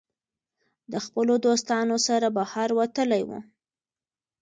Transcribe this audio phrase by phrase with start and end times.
[0.91, 3.39] د خپلو دوستانو سره بهر وتلی وو